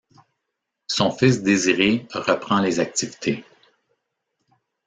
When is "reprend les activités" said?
2.15-3.45